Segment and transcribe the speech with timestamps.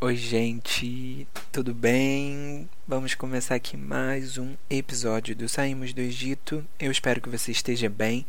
[0.00, 2.68] Oi, gente, tudo bem?
[2.86, 6.64] Vamos começar aqui mais um episódio do Saímos do Egito.
[6.78, 8.24] Eu espero que você esteja bem,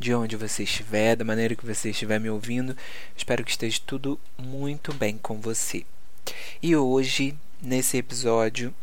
[0.00, 2.76] de onde você estiver, da maneira que você estiver me ouvindo.
[3.16, 5.86] Espero que esteja tudo muito bem com você.
[6.60, 8.74] E hoje, nesse episódio,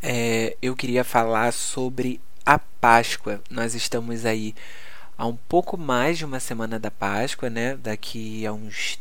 [0.00, 3.42] é, eu queria falar sobre a Páscoa.
[3.50, 4.54] Nós estamos aí
[5.18, 7.76] há um pouco mais de uma semana da Páscoa, né?
[7.76, 9.00] Daqui a uns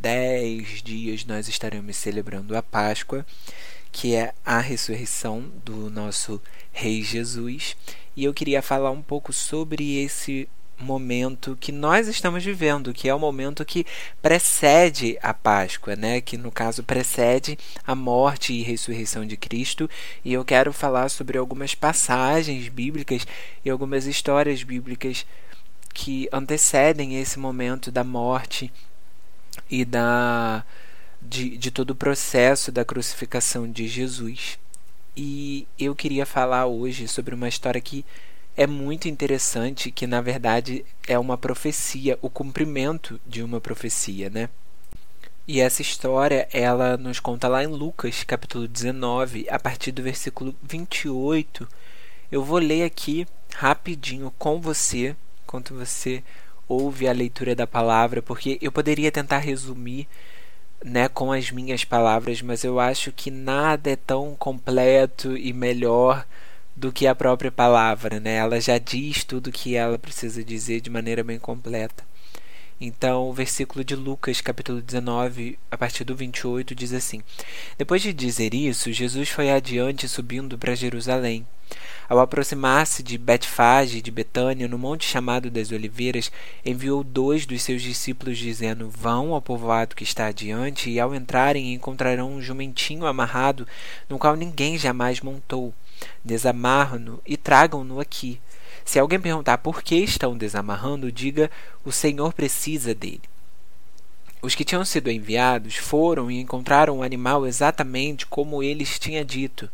[0.00, 3.26] dez dias nós estaremos celebrando a Páscoa,
[3.90, 6.40] que é a ressurreição do nosso
[6.72, 7.76] Rei Jesus.
[8.16, 10.48] E eu queria falar um pouco sobre esse
[10.80, 13.84] momento que nós estamos vivendo, que é o momento que
[14.22, 16.20] precede a Páscoa, né?
[16.20, 19.90] Que no caso precede a morte e ressurreição de Cristo.
[20.24, 23.26] E eu quero falar sobre algumas passagens bíblicas
[23.64, 25.26] e algumas histórias bíblicas
[25.92, 28.72] que antecedem esse momento da morte
[29.70, 30.64] e da
[31.20, 34.58] de, de todo o processo da crucificação de Jesus.
[35.16, 38.04] E eu queria falar hoje sobre uma história que
[38.56, 44.48] é muito interessante, que na verdade é uma profecia, o cumprimento de uma profecia, né?
[45.46, 50.54] E essa história, ela nos conta lá em Lucas, capítulo 19, a partir do versículo
[50.62, 51.66] 28.
[52.30, 56.22] Eu vou ler aqui rapidinho com você, enquanto você
[56.68, 60.06] ouve a leitura da palavra, porque eu poderia tentar resumir
[60.84, 66.24] né, com as minhas palavras, mas eu acho que nada é tão completo e melhor
[66.76, 68.36] do que a própria palavra, né?
[68.36, 72.04] Ela já diz tudo o que ela precisa dizer de maneira bem completa.
[72.80, 77.20] Então, o versículo de Lucas, capítulo 19, a partir do 28, diz assim:
[77.76, 81.44] Depois de dizer isso, Jesus foi adiante subindo para Jerusalém.
[82.08, 86.32] Ao aproximar-se de Betfage de Betânia, no monte chamado das Oliveiras,
[86.64, 91.74] enviou dois dos seus discípulos, dizendo: Vão ao povoado que está adiante, e ao entrarem
[91.74, 93.68] encontrarão um jumentinho amarrado,
[94.08, 95.74] no qual ninguém jamais montou.
[96.24, 98.40] Desamarram-no e tragam-no aqui.
[98.84, 101.50] Se alguém perguntar por que estão desamarrando, diga:
[101.84, 103.20] O Senhor precisa dele.
[104.40, 109.68] Os que tinham sido enviados foram e encontraram o animal exatamente como eles tinha dito.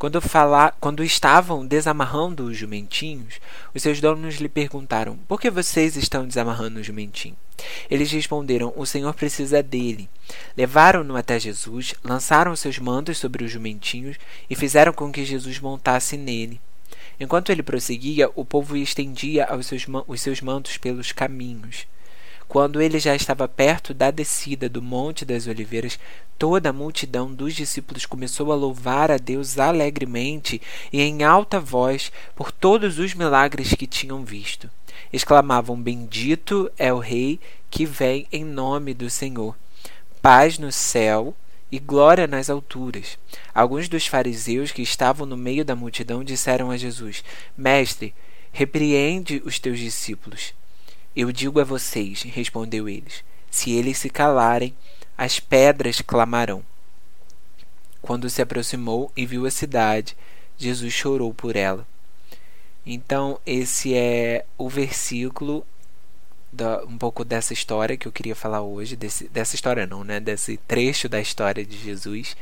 [0.00, 3.34] Quando, falar, quando estavam desamarrando os jumentinhos,
[3.74, 7.36] os seus donos lhe perguntaram: Por que vocês estão desamarrando o jumentinho?
[7.90, 10.08] Eles responderam: O Senhor precisa dele.
[10.56, 14.16] Levaram-no até Jesus, lançaram seus mantos sobre os jumentinhos
[14.48, 16.58] e fizeram com que Jesus montasse nele.
[17.20, 21.86] Enquanto ele prosseguia, o povo estendia os seus, os seus mantos pelos caminhos.
[22.50, 26.00] Quando ele já estava perto da descida do Monte das Oliveiras,
[26.36, 30.60] toda a multidão dos discípulos começou a louvar a Deus alegremente
[30.92, 34.68] e em alta voz por todos os milagres que tinham visto.
[35.12, 37.38] Exclamavam: Bendito é o Rei
[37.70, 39.56] que vem em nome do Senhor.
[40.20, 41.32] Paz no céu
[41.70, 43.16] e glória nas alturas.
[43.54, 47.22] Alguns dos fariseus que estavam no meio da multidão disseram a Jesus:
[47.56, 48.12] Mestre,
[48.50, 50.52] repreende os teus discípulos.
[51.14, 54.74] Eu digo a vocês, respondeu eles: se eles se calarem,
[55.18, 56.62] as pedras clamarão.
[58.00, 60.16] Quando se aproximou e viu a cidade,
[60.56, 61.86] Jesus chorou por ela.
[62.86, 65.66] Então, esse é o versículo
[66.52, 70.20] da, um pouco dessa história que eu queria falar hoje, desse, dessa história não, né?
[70.20, 72.36] Desse trecho da história de Jesus,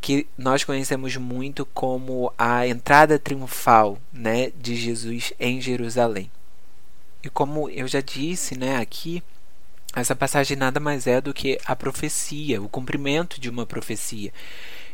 [0.00, 6.30] que nós conhecemos muito como a entrada triunfal, né, de Jesus em Jerusalém.
[7.22, 9.22] E como eu já disse, né, aqui,
[9.94, 14.32] essa passagem nada mais é do que a profecia, o cumprimento de uma profecia.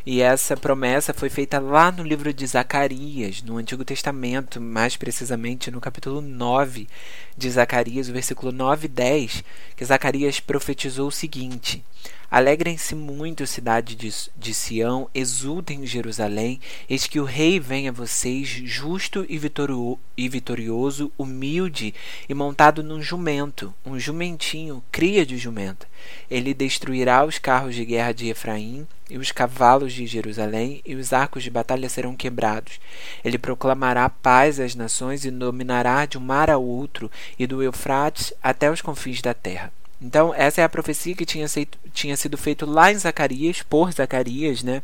[0.06, 5.70] E essa promessa foi feita lá no livro de Zacarias, no Antigo Testamento, mais precisamente
[5.70, 6.86] no capítulo 9
[7.34, 9.44] de Zacarias, o versículo 9 e 10,
[9.74, 11.82] que Zacarias profetizou o seguinte:
[12.30, 16.60] Alegrem-se muito, cidade de, de Sião, exultem Jerusalém,
[16.90, 21.94] eis que o rei vem a vocês, justo e, vitorio, e vitorioso, humilde
[22.28, 25.86] e montado num jumento, um jumentinho, cria de jumenta.
[26.30, 31.12] Ele destruirá os carros de guerra de Efraim e os cavalos de Jerusalém, e os
[31.12, 32.80] arcos de batalha serão quebrados.
[33.24, 38.32] Ele proclamará paz às nações e dominará de um mar ao outro, e do Eufrates
[38.42, 39.72] até os confins da terra.
[40.00, 41.46] Então, essa é a profecia que tinha,
[41.92, 44.82] tinha sido feita lá em Zacarias, por Zacarias, né?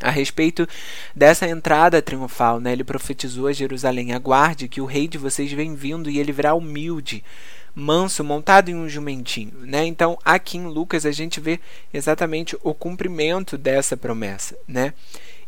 [0.00, 0.68] A respeito
[1.14, 2.72] dessa entrada triunfal, né?
[2.72, 6.54] Ele profetizou a Jerusalém: Aguarde que o rei de vocês vem vindo e ele virá
[6.54, 7.24] humilde,
[7.74, 9.84] manso, montado em um jumentinho, né?
[9.84, 11.60] Então, aqui em Lucas a gente vê
[11.92, 14.92] exatamente o cumprimento dessa promessa, né?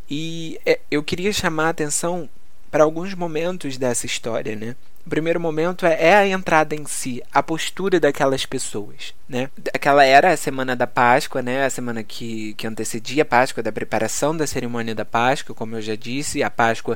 [0.09, 2.27] E é, eu queria chamar a atenção
[2.71, 4.75] para alguns momentos dessa história, né?
[5.09, 9.49] O primeiro momento é, é, a entrada em si, a postura daquelas pessoas, né?
[9.73, 11.65] Aquela era a semana da Páscoa, né?
[11.65, 15.81] A semana que, que antecedia a Páscoa, da preparação da cerimônia da Páscoa, como eu
[15.81, 16.95] já disse, a Páscoa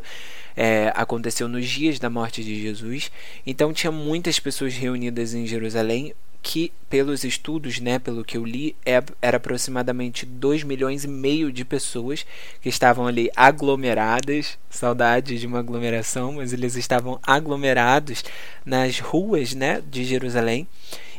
[0.55, 3.09] é, aconteceu nos dias da morte de Jesus.
[3.47, 8.75] Então tinha muitas pessoas reunidas em Jerusalém que, pelos estudos, né, pelo que eu li,
[8.85, 12.25] é, era aproximadamente 2 milhões e meio de pessoas
[12.61, 14.59] que estavam ali aglomeradas.
[14.69, 18.25] Saudade de uma aglomeração, mas eles estavam aglomerados
[18.65, 20.67] nas ruas né, de Jerusalém.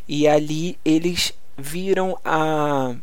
[0.06, 2.94] E ali eles viram a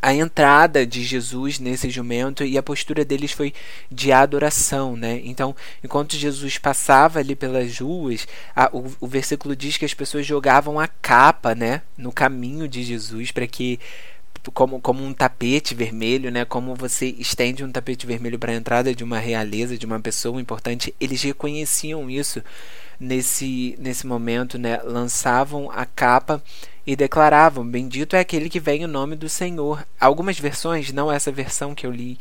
[0.00, 3.52] a entrada de Jesus nesse jumento e a postura deles foi
[3.90, 5.20] de adoração, né?
[5.24, 10.26] Então, enquanto Jesus passava ali pelas ruas, a, o, o versículo diz que as pessoas
[10.26, 13.80] jogavam a capa, né, no caminho de Jesus para que
[14.52, 16.44] como, como um tapete vermelho, né?
[16.44, 20.40] Como você estende um tapete vermelho para a entrada de uma realeza, de uma pessoa
[20.40, 22.42] importante, eles reconheciam isso
[22.98, 24.80] nesse, nesse momento, né?
[24.84, 26.42] Lançavam a capa
[26.86, 29.86] e declaravam: Bendito é aquele que vem em nome do Senhor.
[29.98, 32.18] Algumas versões, não essa versão que eu li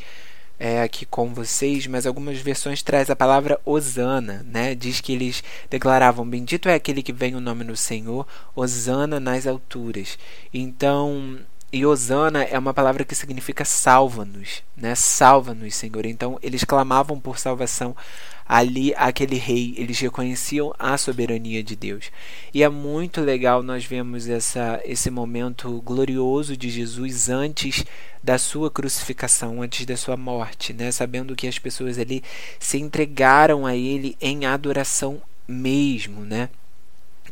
[0.60, 4.74] é, aqui com vocês, mas algumas versões traz a palavra Osana, né?
[4.74, 8.26] Diz que eles declaravam: Bendito é aquele que vem em nome do Senhor,
[8.56, 10.18] Osana nas alturas.
[10.54, 11.40] Então,
[11.72, 14.96] e Osana é uma palavra que significa salva-nos, né?
[14.96, 16.06] Salva-nos, Senhor.
[16.06, 17.96] Então, eles clamavam por salvação
[18.48, 22.12] ali aquele rei, eles reconheciam a soberania de Deus.
[22.54, 27.84] E é muito legal nós vemos essa, esse momento glorioso de Jesus antes
[28.24, 30.92] da sua crucificação, antes da sua morte, né?
[30.92, 32.24] sabendo que as pessoas ali
[32.60, 36.50] se entregaram a ele em adoração mesmo, né?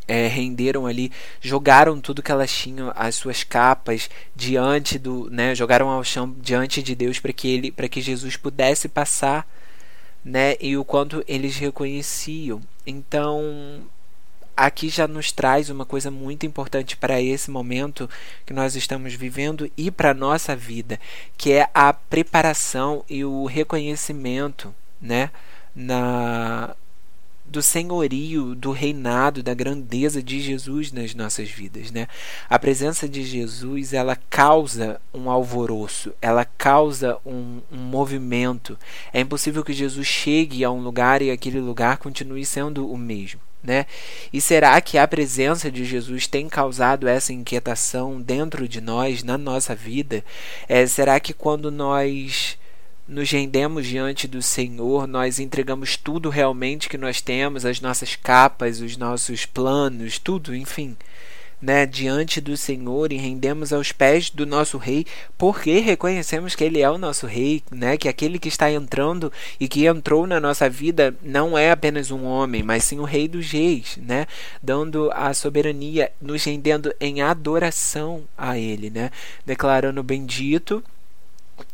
[0.08, 5.90] É, renderam ali, jogaram tudo que elas tinham, as suas capas diante do, né, jogaram
[5.90, 9.48] ao chão diante de Deus para que ele, para que Jesus pudesse passar
[10.24, 10.56] né?
[10.60, 12.62] E o quanto eles reconheciam.
[12.86, 13.82] Então,
[14.56, 18.10] aqui já nos traz uma coisa muito importante para esse momento
[18.46, 21.00] que nós estamos vivendo e para a nossa vida,
[21.38, 25.30] que é a preparação e o reconhecimento, né?
[25.76, 26.76] Na,
[27.54, 32.08] do senhorio, do reinado, da grandeza de Jesus nas nossas vidas, né?
[32.50, 38.76] A presença de Jesus, ela causa um alvoroço, ela causa um, um movimento.
[39.14, 43.40] É impossível que Jesus chegue a um lugar e aquele lugar continue sendo o mesmo.
[43.64, 43.86] Né?
[44.34, 49.38] E será que a presença de Jesus tem causado essa inquietação dentro de nós, na
[49.38, 50.26] nossa vida?
[50.68, 52.58] É, será que quando nós
[53.08, 58.80] nos rendemos diante do Senhor, nós entregamos tudo realmente que nós temos, as nossas capas,
[58.80, 60.96] os nossos planos, tudo, enfim,
[61.64, 65.06] né, diante do Senhor e rendemos aos pés do nosso rei,
[65.38, 69.68] porque reconhecemos que ele é o nosso rei, né, que aquele que está entrando e
[69.70, 73.50] que entrou na nossa vida não é apenas um homem, mas sim o rei dos
[73.50, 74.28] reis, né,
[74.62, 79.10] dando a soberania, nos rendendo em adoração a ele, né,
[79.46, 80.84] declarando bendito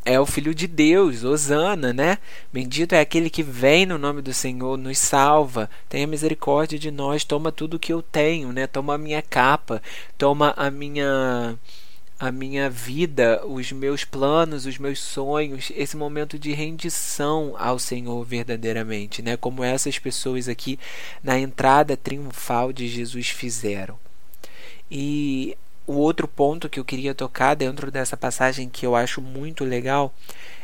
[0.05, 2.17] é o Filho de Deus, Osana, né?
[2.51, 7.23] Bendito é aquele que vem no nome do Senhor, nos salva, tenha misericórdia de nós,
[7.23, 8.67] toma tudo que eu tenho, né?
[8.67, 9.81] Toma a minha capa,
[10.17, 11.57] toma a minha
[12.19, 18.21] a minha vida, os meus planos, os meus sonhos, esse momento de rendição ao Senhor
[18.25, 19.37] verdadeiramente, né?
[19.37, 20.77] Como essas pessoas aqui
[21.23, 23.97] na entrada triunfal de Jesus fizeram.
[24.91, 25.57] E
[25.89, 30.13] o outro ponto que eu queria tocar dentro dessa passagem que eu acho muito legal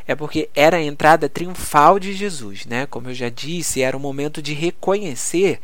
[0.06, 2.86] é porque era a entrada triunfal de Jesus, né?
[2.86, 5.58] Como eu já disse, era o momento de reconhecer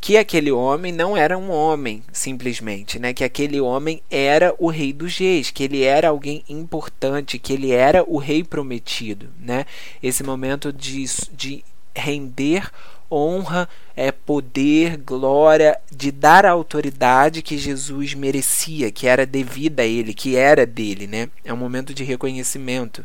[0.00, 3.12] que aquele homem não era um homem simplesmente, né?
[3.12, 7.72] Que aquele homem era o rei dos reis, que ele era alguém importante, que ele
[7.72, 9.66] era o rei prometido, né?
[10.02, 11.62] Esse momento de, de
[11.94, 12.70] render
[13.14, 19.86] honra, é, poder, glória, de dar a autoridade que Jesus merecia, que era devida a
[19.86, 21.28] ele, que era dele, né?
[21.44, 23.04] É um momento de reconhecimento.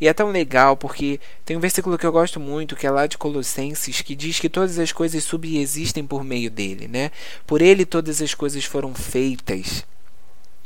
[0.00, 3.06] E é tão legal porque tem um versículo que eu gosto muito, que é lá
[3.06, 7.10] de Colossenses, que diz que todas as coisas subexistem por meio dele, né?
[7.46, 9.84] Por ele todas as coisas foram feitas.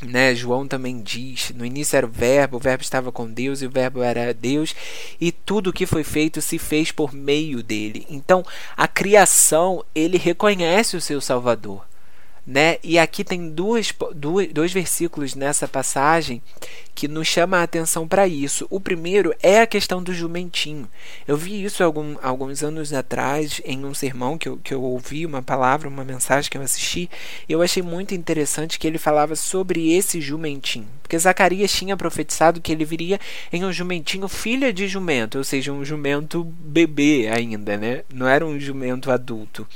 [0.03, 3.67] Né, João também diz: no início era o Verbo, o Verbo estava com Deus e
[3.67, 4.75] o Verbo era Deus,
[5.21, 8.07] e tudo o que foi feito se fez por meio dele.
[8.11, 8.45] Então,
[8.77, 11.87] a criação, ele reconhece o seu Salvador.
[12.47, 12.77] Né?
[12.83, 16.43] E aqui tem duas, duas, dois versículos nessa passagem
[16.95, 18.67] que nos chama a atenção para isso.
[18.71, 20.89] O primeiro é a questão do jumentinho.
[21.27, 25.27] Eu vi isso algum, alguns anos atrás em um sermão que eu, que eu ouvi,
[25.27, 27.11] uma palavra, uma mensagem que eu assisti,
[27.49, 30.87] e eu achei muito interessante que ele falava sobre esse jumentinho.
[31.03, 33.19] Porque Zacarias tinha profetizado que ele viria
[33.53, 38.03] em um jumentinho filha de jumento, ou seja, um jumento bebê ainda, né?
[38.13, 39.67] Não era um jumento adulto.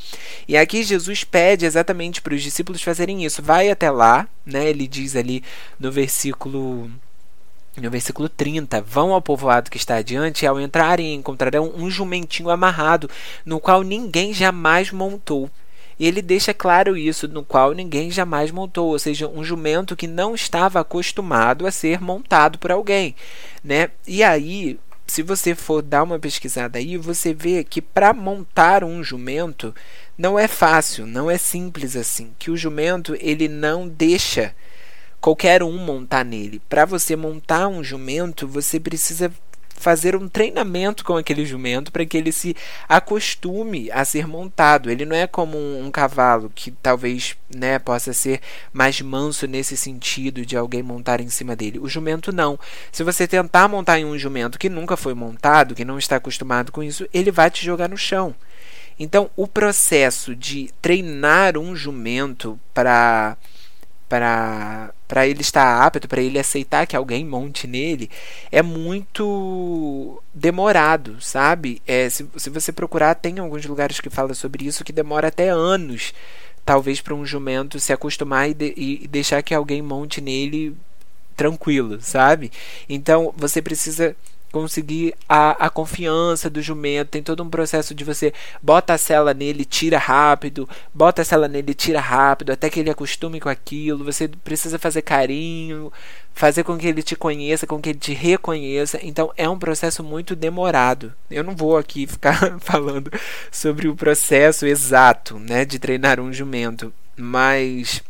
[0.47, 3.43] E aqui Jesus pede exatamente para os discípulos fazerem isso.
[3.43, 4.69] Vai até lá, né?
[4.69, 5.43] Ele diz ali
[5.79, 6.91] no versículo
[7.77, 12.51] no versículo 30, vão ao povoado que está adiante, e ao entrarem encontrarão um jumentinho
[12.51, 13.09] amarrado,
[13.45, 15.49] no qual ninguém jamais montou.
[15.99, 20.07] E ele deixa claro isso, no qual ninguém jamais montou, ou seja, um jumento que
[20.07, 23.17] não estava acostumado a ser montado por alguém,
[23.65, 23.91] né?
[24.07, 29.03] E aí, se você for dar uma pesquisada aí, você vê que para montar um
[29.03, 29.75] jumento
[30.19, 34.53] não é fácil, não é simples assim, que o jumento ele não deixa
[35.21, 36.61] qualquer um montar nele.
[36.69, 39.33] Para você montar um jumento, você precisa
[39.79, 42.57] fazer um treinamento com aquele jumento para que ele se
[42.89, 44.91] acostume a ser montado.
[44.91, 48.41] Ele não é como um, um, cavalo que talvez né, possa ser
[48.73, 51.79] mais manso nesse sentido de alguém montar em cima dele.
[51.79, 52.59] O jumento não.
[52.91, 56.73] Se você tentar montar em um jumento que nunca foi montado, que não está acostumado
[56.73, 58.35] com isso, ele vai te jogar no chão.
[58.99, 63.37] Então, o processo de treinar um jumento para
[64.09, 68.11] para para ele estar apto, para ele aceitar que alguém monte nele,
[68.53, 71.81] é muito demorado, sabe?
[71.87, 75.49] É, se, se você procurar, tem alguns lugares que fala sobre isso que demora até
[75.49, 76.13] anos,
[76.63, 80.77] talvez para um jumento se acostumar e, de, e deixar que alguém monte nele
[81.35, 82.53] tranquilo, sabe?
[82.89, 84.15] Então você precisa
[84.51, 87.11] conseguir a, a confiança do jumento.
[87.11, 91.49] Tem todo um processo de você bota a cela nele, tira rápido, bota a cela
[91.49, 94.05] nele, tira rápido, até que ele acostume com aquilo.
[94.05, 95.93] Você precisa fazer carinho,
[96.35, 98.99] fazer com que ele te conheça, com que ele te reconheça.
[99.03, 101.13] Então é um processo muito demorado.
[101.31, 103.11] Eu não vou aqui ficar falando
[103.51, 108.03] sobre o processo exato, né, de treinar um jumento, mas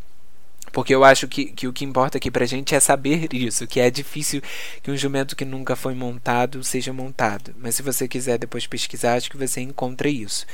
[0.73, 3.81] porque eu acho que, que o que importa aqui pra gente é saber isso, que
[3.81, 4.43] é difícil
[4.83, 7.55] que um jumento que nunca foi montado seja montado.
[7.59, 10.47] Mas se você quiser depois pesquisar, acho que você encontra isso.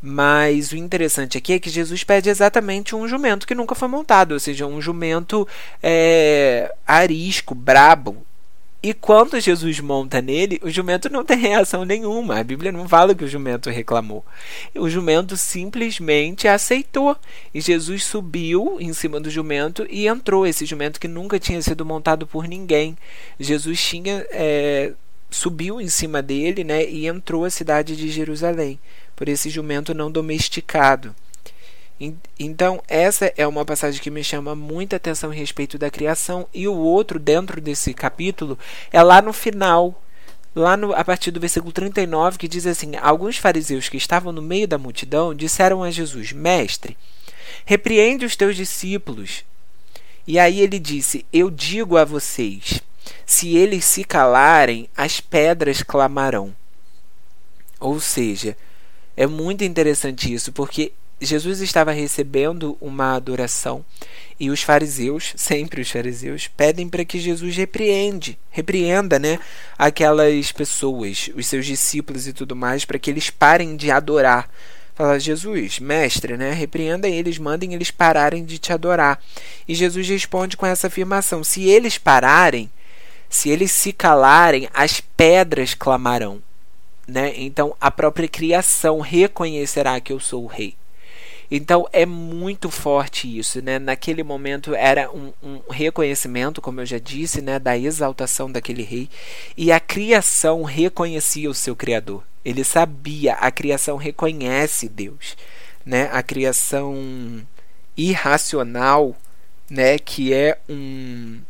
[0.00, 4.32] Mas o interessante aqui é que Jesus pede exatamente um jumento que nunca foi montado,
[4.32, 5.48] ou seja, um jumento
[5.82, 8.24] é, arisco, brabo,
[8.84, 12.38] e quando Jesus monta nele, o jumento não tem reação nenhuma.
[12.38, 14.22] A Bíblia não fala que o jumento reclamou.
[14.74, 17.16] O jumento simplesmente aceitou.
[17.54, 20.46] E Jesus subiu em cima do jumento e entrou.
[20.46, 22.94] Esse jumento que nunca tinha sido montado por ninguém.
[23.40, 24.92] Jesus tinha é,
[25.30, 28.78] subiu em cima dele né, e entrou à cidade de Jerusalém.
[29.16, 31.16] Por esse jumento não domesticado.
[32.38, 36.48] Então, essa é uma passagem que me chama muita atenção a respeito da criação.
[36.52, 38.58] E o outro, dentro desse capítulo,
[38.92, 40.02] é lá no final,
[40.54, 44.42] lá no, a partir do versículo 39, que diz assim: Alguns fariseus que estavam no
[44.42, 46.96] meio da multidão disseram a Jesus: Mestre,
[47.64, 49.44] repreende os teus discípulos.
[50.26, 52.80] E aí ele disse: Eu digo a vocês:
[53.26, 56.54] se eles se calarem, as pedras clamarão.
[57.78, 58.56] Ou seja,
[59.16, 63.84] é muito interessante isso, porque Jesus estava recebendo uma adoração
[64.38, 69.38] e os fariseus, sempre os fariseus, pedem para que Jesus repreende, repreenda, né,
[69.78, 74.48] aquelas pessoas, os seus discípulos e tudo mais, para que eles parem de adorar.
[74.94, 79.20] Fala, Jesus, mestre, né, repreenda eles, mandem eles pararem de te adorar.
[79.66, 82.70] E Jesus responde com essa afirmação: se eles pararem,
[83.28, 86.40] se eles se calarem, as pedras clamarão.
[87.06, 87.34] Né?
[87.36, 90.76] Então a própria criação reconhecerá que eu sou o rei.
[91.50, 93.78] Então é muito forte isso, né?
[93.78, 99.08] Naquele momento era um, um, reconhecimento, como eu já disse, né, da exaltação daquele rei,
[99.56, 102.22] e a criação reconhecia o seu criador.
[102.44, 105.36] Ele sabia, a criação reconhece Deus,
[105.84, 106.08] né?
[106.12, 107.46] A criação
[107.96, 109.16] irracional,
[109.70, 111.40] né, que é um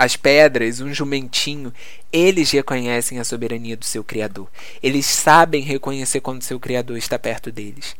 [0.00, 1.74] as pedras, um jumentinho,
[2.10, 4.48] eles reconhecem a soberania do seu Criador.
[4.82, 7.94] Eles sabem reconhecer quando seu Criador está perto deles.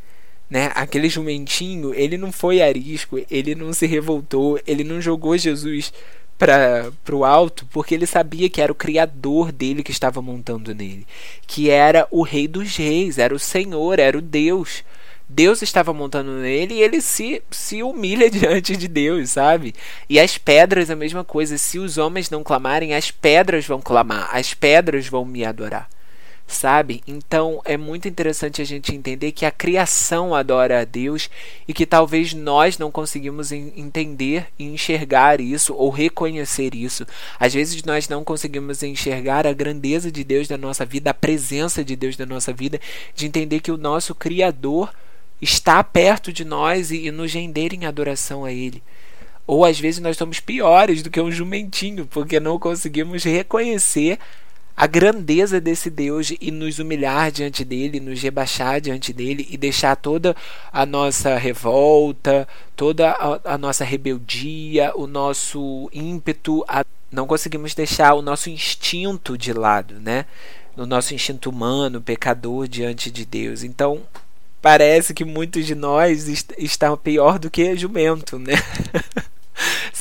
[0.50, 0.72] Né?
[0.74, 5.92] Aquele jumentinho, ele não foi arisco, ele não se revoltou, ele não jogou Jesus
[6.36, 11.06] para o alto porque ele sabia que era o criador dele que estava montando nele,
[11.46, 14.82] que era o rei dos reis, era o Senhor, era o Deus.
[15.28, 19.72] Deus estava montando nele e ele se, se humilha diante de Deus, sabe?
[20.08, 21.56] E as pedras a mesma coisa.
[21.56, 25.88] Se os homens não clamarem, as pedras vão clamar, as pedras vão me adorar
[26.50, 27.02] sabe?
[27.06, 31.30] Então é muito interessante a gente entender que a criação adora a Deus
[31.66, 37.06] e que talvez nós não conseguimos entender e enxergar isso ou reconhecer isso.
[37.38, 41.84] Às vezes nós não conseguimos enxergar a grandeza de Deus na nossa vida, a presença
[41.84, 42.80] de Deus na nossa vida,
[43.14, 44.92] de entender que o nosso Criador
[45.40, 48.82] está perto de nós e, e nos render em adoração a Ele.
[49.46, 54.18] Ou às vezes nós somos piores do que um jumentinho, porque não conseguimos reconhecer
[54.76, 59.94] a grandeza desse Deus e nos humilhar diante dele, nos rebaixar diante dele e deixar
[59.96, 60.34] toda
[60.72, 68.14] a nossa revolta, toda a, a nossa rebeldia, o nosso ímpeto, a, não conseguimos deixar
[68.14, 70.24] o nosso instinto de lado, né?
[70.76, 73.62] O nosso instinto humano, pecador diante de Deus.
[73.62, 74.00] Então,
[74.62, 78.54] parece que muitos de nós est estão pior do que jumento, né?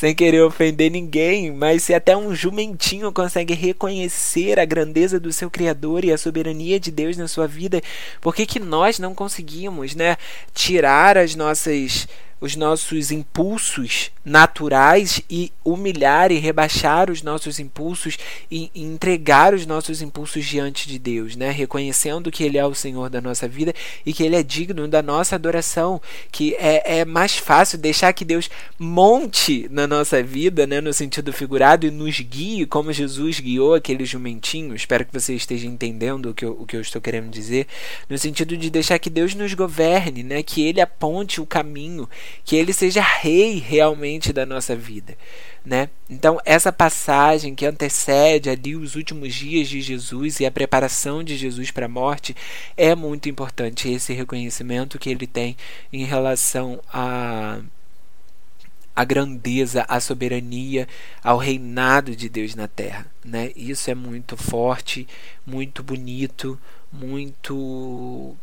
[0.00, 5.50] sem querer ofender ninguém, mas se até um jumentinho consegue reconhecer a grandeza do seu
[5.50, 7.82] Criador e a soberania de Deus na sua vida,
[8.18, 10.16] por que, que nós não conseguimos né,
[10.54, 12.08] tirar as nossas
[12.40, 18.18] os nossos impulsos naturais e humilhar e rebaixar os nossos impulsos
[18.50, 21.50] e entregar os nossos impulsos diante de Deus, né?
[21.50, 25.02] Reconhecendo que Ele é o Senhor da nossa vida e que Ele é digno da
[25.02, 30.80] nossa adoração, que é, é mais fácil deixar que Deus monte na nossa vida, né?
[30.80, 34.74] No sentido figurado e nos guie como Jesus guiou aquele jumentinho.
[34.74, 37.66] Espero que você esteja entendendo o que eu, o que eu estou querendo dizer,
[38.08, 40.42] no sentido de deixar que Deus nos governe, né?
[40.42, 42.08] Que Ele aponte o caminho
[42.44, 45.16] que ele seja rei realmente da nossa vida,
[45.64, 45.88] né?
[46.08, 51.36] Então, essa passagem que antecede ali os últimos dias de Jesus e a preparação de
[51.36, 52.34] Jesus para a morte
[52.76, 55.56] é muito importante esse reconhecimento que ele tem
[55.92, 57.60] em relação a
[58.94, 60.86] a grandeza, a soberania,
[61.22, 63.50] ao reinado de Deus na terra, né?
[63.56, 65.06] Isso é muito forte,
[65.46, 66.60] muito bonito,
[66.92, 68.36] muito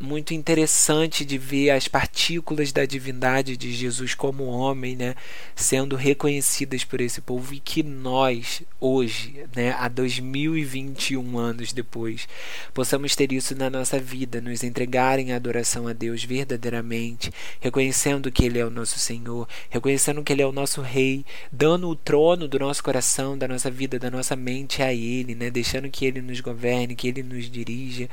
[0.00, 5.14] muito interessante de ver as partículas da divindade de Jesus como homem, né,
[5.56, 12.28] sendo reconhecidas por esse povo e que nós hoje, né, há 2021 anos depois,
[12.72, 18.44] possamos ter isso na nossa vida, nos entregar em adoração a Deus verdadeiramente, reconhecendo que
[18.44, 22.46] ele é o nosso Senhor, reconhecendo que ele é o nosso rei, dando o trono
[22.46, 26.22] do nosso coração, da nossa vida, da nossa mente a ele, né, deixando que ele
[26.22, 28.08] nos governe, que ele nos dirija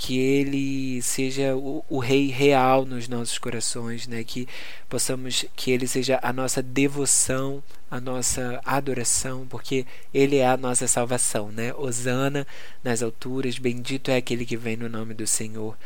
[0.00, 4.24] que ele seja o, o, rei real nos nossos corações, né?
[4.24, 4.48] Que
[4.88, 10.88] possamos que ele seja a nossa devoção, a nossa adoração, porque ele é a nossa
[10.88, 11.74] salvação, né?
[11.74, 12.46] Hosana
[12.82, 15.76] nas alturas, bendito é aquele que vem no nome do Senhor.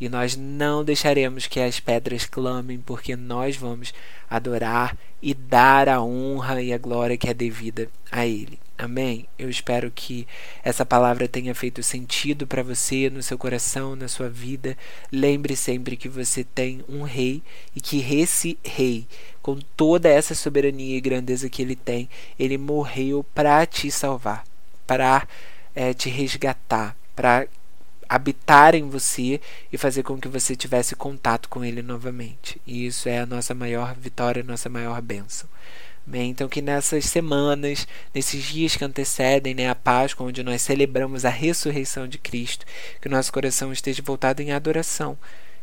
[0.00, 3.92] E nós não deixaremos que as pedras clamem, porque nós vamos
[4.30, 8.58] adorar e dar a honra e a glória que é devida a ele.
[8.78, 9.26] Amém?
[9.36, 10.24] Eu espero que
[10.62, 14.78] essa palavra tenha feito sentido para você, no seu coração, na sua vida.
[15.10, 17.42] Lembre sempre que você tem um rei
[17.74, 19.04] e que esse rei,
[19.42, 22.08] com toda essa soberania e grandeza que ele tem,
[22.38, 24.44] ele morreu para te salvar,
[24.86, 25.26] para
[25.74, 27.48] é, te resgatar, para
[28.08, 29.40] habitar em você
[29.72, 32.60] e fazer com que você tivesse contato com ele novamente.
[32.66, 35.48] E isso é a nossa maior vitória, a nossa maior bênção.
[36.10, 41.28] Então, que nessas semanas, nesses dias que antecedem né, a Páscoa, onde nós celebramos a
[41.28, 42.64] ressurreição de Cristo,
[43.00, 45.18] que o nosso coração esteja voltado em adoração,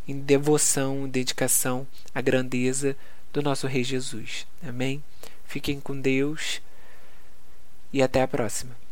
[0.08, 2.96] em devoção, dedicação à grandeza
[3.34, 4.46] do nosso Rei Jesus.
[4.62, 5.04] Amém?
[5.46, 6.62] Fiquem com Deus
[7.92, 8.85] e até a próxima.